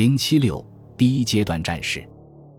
[0.00, 0.64] 零七六
[0.96, 2.02] 第一阶段战事，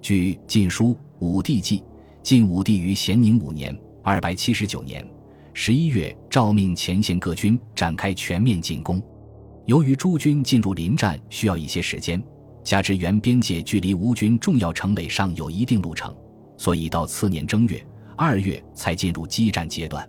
[0.00, 1.80] 据《晋书·武帝纪》，
[2.22, 5.04] 晋武帝于咸宁五年（二百七十九年）
[5.52, 9.02] 十一月，诏命前线各军展开全面进攻。
[9.66, 12.22] 由于诸军进入临战需要一些时间，
[12.62, 16.14] 加之原边界距离吴军重要城垒上有一定路程，
[16.56, 17.84] 所以到次年正月、
[18.16, 20.08] 二月才进入激战阶段。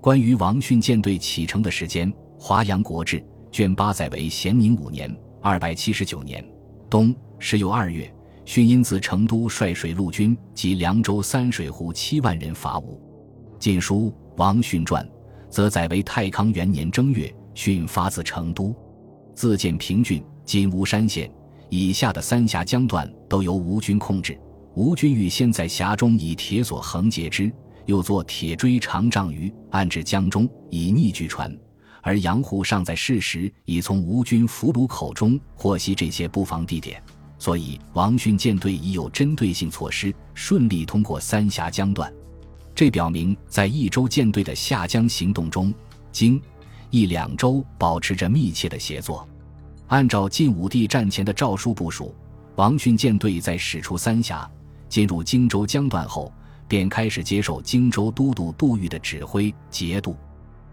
[0.00, 3.20] 关于王训舰队启程的时间，《华阳国志》
[3.52, 6.44] 卷八载为咸宁五年（二百七十九年）。
[6.88, 8.12] 冬时有二月，
[8.44, 12.94] 训因自成都率水陆军及凉州三水湖七万人伐吴。
[13.58, 15.04] 《晋书·王训传》
[15.50, 18.74] 则载为太康元年正月，训发自成都，
[19.34, 21.30] 自建平郡（今巫山县）
[21.70, 24.38] 以下的三峡江段都由吴军控制。
[24.74, 27.50] 吴军欲先在峡中以铁索横截之，
[27.86, 31.52] 又作铁锥长丈余，安置江中，以逆拒船。
[32.06, 37.02] 而杨虎尚在世时，已从吴军俘虏口中获悉这些布防地点，
[37.36, 42.08] 所以王训舰队已有针对性措施，顺利通过三峡江段。
[42.76, 45.74] 这表明，在益州舰队的下江行动中，
[46.12, 46.40] 京、
[46.90, 49.28] 益两州保持着密切的协作。
[49.88, 52.14] 按照晋武帝战前的诏书部署，
[52.54, 54.48] 王训舰队在驶出三峡、
[54.88, 56.32] 进入荆州江段后，
[56.68, 60.16] 便开始接受荆州都督杜预的指挥节度。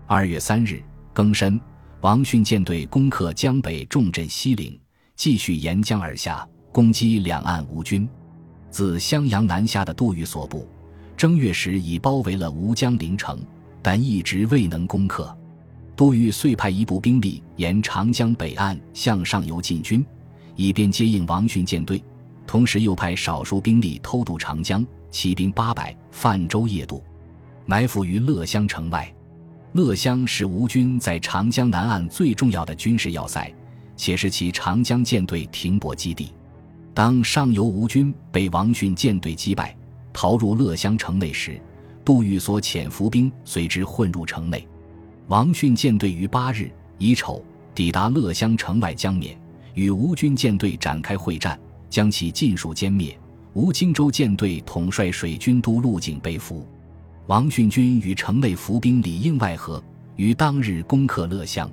[0.05, 0.80] 二月三日。
[1.14, 1.61] 庚申，
[2.02, 4.78] 王训舰队攻克江北重镇西陵，
[5.16, 8.09] 继续沿江而下，攻击两岸吴军。
[8.72, 10.67] 自襄阳南下的杜预所部，
[11.16, 13.39] 正月时已包围了吴江陵城，
[13.80, 15.38] 但一直未能攻克。
[15.95, 20.03] 杜预遂派一部兵力沿长江北岸向上游进军，
[20.55, 22.03] 以便接应王训舰队，
[22.48, 27.03] 同时又派少数兵力偷渡长江，骑兵八百泛舟夜渡，
[27.67, 29.12] 埋伏于乐乡城外。
[29.73, 33.52] 乐乡是吴军在长江南岸最重要的军事要塞，
[33.97, 36.31] 且是其长江舰队停泊基地。
[36.93, 39.75] 当上游吴军被王训舰队击败，
[40.13, 41.59] 逃入乐乡城内时，
[42.05, 44.67] 杜预所遣伏兵随之混入城内。
[45.27, 46.69] 王训舰队于八日
[46.99, 47.43] 乙丑
[47.73, 49.36] 抵达乐乡城外江面，
[49.73, 51.59] 与吴军舰队展开会战，
[51.89, 53.17] 将其尽数歼灭。
[53.53, 56.67] 吴荆州舰队统帅水军都陆景被俘。
[57.28, 59.82] 王训军与城内伏兵里应外合，
[60.17, 61.72] 于当日攻克乐乡。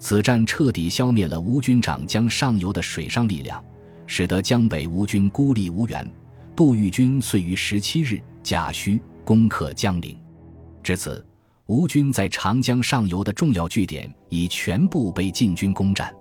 [0.00, 3.62] 此战彻底消灭了吴军长江上游的水上力量，
[4.06, 6.10] 使得江北吴军孤立无援。
[6.56, 10.18] 杜预军遂于十七日甲戌攻克江陵。
[10.82, 11.24] 至此，
[11.66, 16.12] 吴军在长江上游的重要据点已全部被晋军攻占。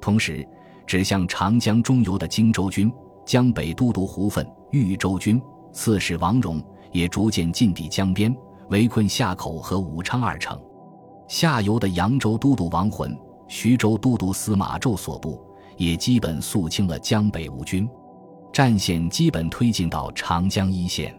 [0.00, 0.46] 同时，
[0.86, 2.92] 指向长江中游的荆州军、
[3.26, 5.42] 江北都督胡奋、豫州军、
[5.72, 6.64] 刺史王荣。
[6.94, 8.34] 也逐渐进抵江边，
[8.70, 10.58] 围困夏口和武昌二城。
[11.26, 13.18] 下游的扬州都督王浑、
[13.48, 15.42] 徐州都督司马昭所部
[15.76, 17.88] 也基本肃清了江北吴军，
[18.52, 21.12] 战线基本推进到长江一线。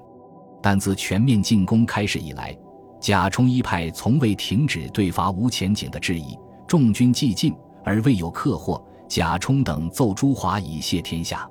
[0.62, 2.58] 但自全面进攻开始以来，
[3.02, 6.38] 贾充一派从未停止对伐吴前景的质疑。
[6.66, 7.53] 众军既进
[7.84, 11.47] 而未有克获，贾充等奏诸华以谢天下。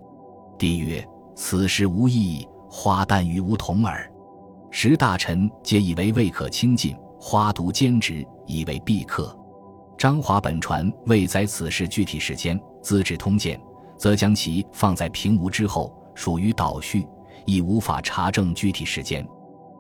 [0.57, 4.11] 帝曰：“此事无益，花旦与吾同耳。”
[4.77, 9.33] 十大臣皆以为未可轻进，花独坚执，以为必克。
[9.97, 13.57] 张华本传未载此事具体时间，《资治通鉴》
[13.97, 17.07] 则将其放在平吴之后，属于倒叙，
[17.47, 19.25] 亦无法查证具体时间。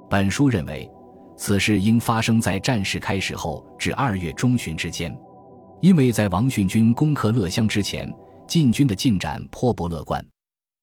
[0.08, 0.88] 本书认为，
[1.36, 5.12] 此事应发生在战事开始后至二月中旬之间，
[5.80, 8.08] 因为在王训军攻克乐乡之前，
[8.46, 10.24] 晋军的进展颇不乐观。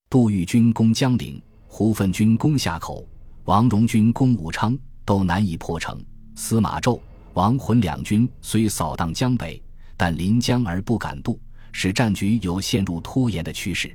[0.09, 3.07] 杜预军攻江陵，胡奋军攻夏口。
[3.51, 6.01] 王荣军攻武昌都难以破城，
[6.35, 6.97] 司马昭、
[7.34, 9.62] 王浑两军虽扫荡江北，
[9.97, 11.38] 但临江而不敢渡，
[11.73, 13.94] 使战局有陷入拖延的趋势。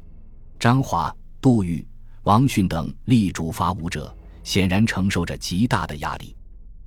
[0.59, 1.83] 张华、杜预、
[2.25, 6.37] 王训等力主伐吴者，显然承受着极大的压力。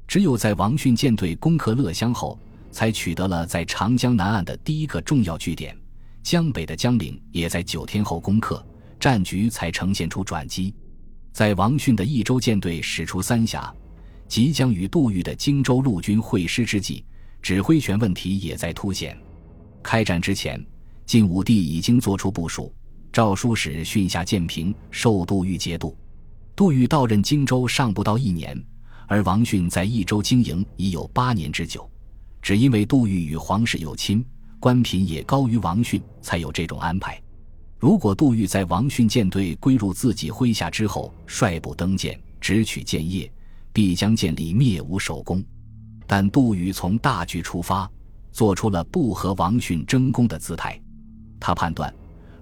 [0.07, 2.37] 只有在王训舰队攻克乐乡后，
[2.69, 5.75] 才取得了在长江南岸的第一个重要据点。
[6.21, 8.63] 江北的江陵也在九天后攻克，
[8.99, 10.71] 战局才呈现出转机。
[11.39, 13.73] 在王迅的益州舰队驶出三峡，
[14.27, 17.01] 即将与杜预的荆州陆军会师之际，
[17.41, 19.17] 指挥权问题也在凸显。
[19.81, 20.61] 开战之前，
[21.05, 22.73] 晋武帝已经做出部署，
[23.13, 25.97] 诏书使训下建平，受杜预节度。
[26.57, 28.61] 杜预到任荆州尚不到一年，
[29.07, 31.89] 而王迅在益州经营已有八年之久。
[32.41, 34.21] 只因为杜预与皇室有亲，
[34.59, 37.17] 官品也高于王迅，才有这种安排。
[37.79, 43.31] 如果杜预在王训舰队归入自己麾下之后率部登舰，直取建业，
[43.71, 45.41] 必将建立灭吴首功。
[46.05, 47.89] 但杜预从大局出发，
[48.33, 50.77] 做出了不和王训争功的姿态。
[51.39, 51.93] 他判断，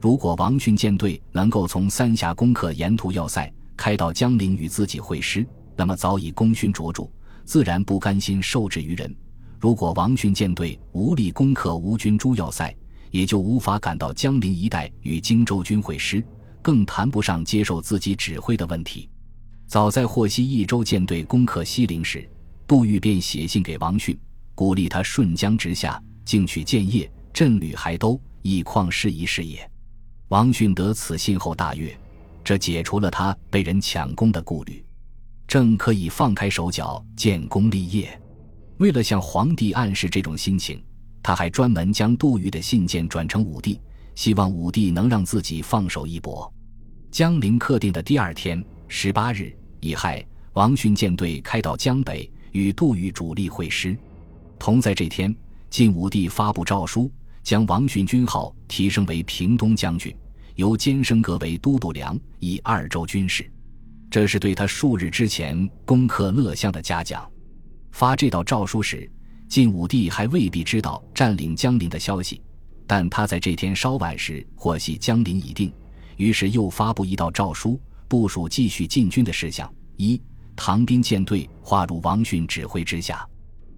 [0.01, 5.45] 如果王训舰队能够从三峡攻克沿途要塞，开到江陵与自己会师，
[5.75, 7.07] 那么早已功勋卓著，
[7.45, 9.15] 自然不甘心受制于人。
[9.59, 12.75] 如果王训舰队无力攻克吴军诸要塞，
[13.11, 16.23] 也就无法赶到江陵一带与荆州军会师，
[16.61, 19.09] 更谈不上接受自己指挥的问题。
[19.67, 22.29] 早在获悉益州舰队攻克西陵时，
[22.65, 24.17] 杜预便写信给王训，
[24.55, 29.69] 鼓励他顺江直下，进取建业，振履海都，以旷事一事也。
[30.29, 31.97] 王训得此信后大悦，
[32.43, 34.83] 这解除了他被人抢功的顾虑，
[35.47, 38.19] 正可以放开手脚建功立业。
[38.77, 40.83] 为了向皇帝暗示这种心情，
[41.27, 43.81] 他还专门将杜预的信件转成武帝，
[44.15, 46.49] 希望武帝能让自己放手一搏。
[47.11, 53.93] 江陵克定的第二天，十八日乙亥，王训舰队开到江北，与杜预主力会师。
[54.57, 55.35] 同在这天，
[55.69, 57.11] 晋武帝发布诏书。
[57.43, 60.15] 将王训军号提升为平东将军，
[60.55, 63.45] 由监升格为都督梁，以二州军事。
[64.09, 67.29] 这是对他数日之前攻克乐乡的嘉奖。
[67.91, 69.11] 发这道诏书时，
[69.47, 72.41] 晋武帝还未必知道占领江陵的消息，
[72.85, 75.71] 但他在这天稍晚时获悉江陵已定，
[76.17, 80.21] 于是又发布一道诏书，部署继续进军的事项：一、
[80.55, 83.27] 唐兵舰队划入王训指挥之下；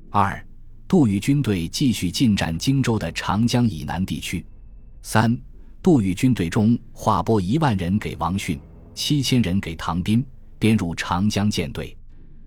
[0.09, 0.45] 二。
[0.87, 4.43] 杜预军队继续进占荆州的长江以南地区。
[5.03, 5.39] 三，
[5.83, 8.59] 杜预军队中划拨一万人给王训，
[8.95, 10.25] 七千人给唐斌，
[10.57, 11.95] 编入长江舰队。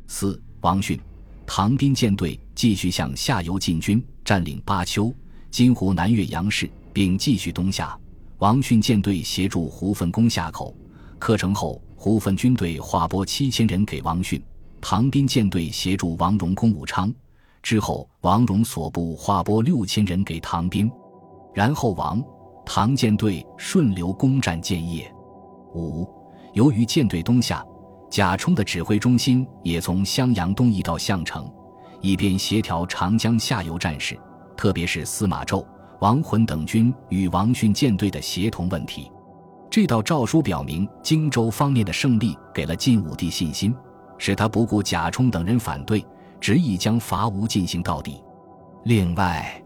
[0.09, 0.99] 四，王训、
[1.47, 5.13] 唐兵舰队继续向下游进军，占领巴丘、
[5.51, 7.99] 金湖南岳阳市，并继续东下。
[8.39, 10.75] 王训舰队协助胡奋攻下口，
[11.19, 14.43] 克城后，胡奋军队划拨七千人给王训，
[14.81, 17.13] 唐兵舰队协助王荣攻武昌。
[17.63, 20.91] 之后，王荣所部划拨六千人给唐兵，
[21.55, 22.21] 然后王
[22.67, 25.09] 唐舰队顺流攻占建业。
[25.75, 26.09] 五，
[26.55, 27.65] 由于舰队东下，
[28.13, 31.51] 贾充的指挥中心也从襄阳东移到项城，
[32.03, 34.21] 以便协调长江下游战事，
[34.55, 35.65] 特别是司马昭、
[35.99, 39.11] 王浑等军与王训舰队的协同问题。
[39.71, 43.75] 这道诏书表明，荆州方面的胜利给了晋武帝信心，
[44.19, 46.05] 使他不顾贾充等人反对。
[46.39, 48.23] 执意将伐吴进行到底。
[48.85, 49.59] 另外，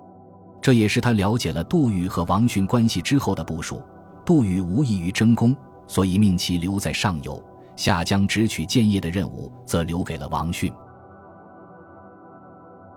[0.60, 3.82] 这也是他了解了杜预和王训关系之后的部署。
[4.24, 5.56] 杜预无异于争功，
[5.88, 7.42] 所以命其留在上游，
[7.76, 10.72] 下江直取建业的任务则留给了王迅。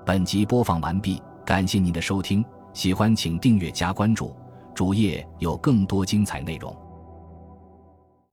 [0.05, 2.43] 本集播放完毕，感谢您的收听，
[2.73, 4.35] 喜欢请订阅加关注，
[4.73, 6.75] 主页有更多精彩内容。